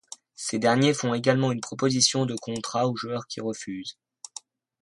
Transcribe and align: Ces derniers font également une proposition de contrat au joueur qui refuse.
Ces 0.33 0.57
derniers 0.57 0.95
font 0.95 1.13
également 1.13 1.51
une 1.51 1.61
proposition 1.61 2.25
de 2.25 2.33
contrat 2.35 2.87
au 2.87 2.95
joueur 2.95 3.27
qui 3.27 3.39
refuse. 3.39 3.99